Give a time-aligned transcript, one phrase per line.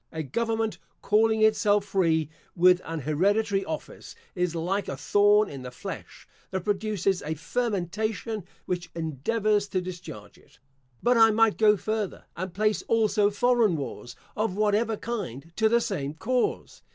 [0.11, 5.69] A government calling itself free, with an hereditary office, is like a thorn in the
[5.69, 10.57] flesh, that produces a fermentation which endeavours to discharge it.
[11.03, 15.79] But I might go further, and place also foreign wars, of whatever kind, to the
[15.79, 16.81] same cause.